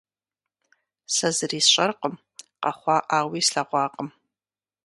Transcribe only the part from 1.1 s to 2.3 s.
Сэ зыри сщӏэркъым,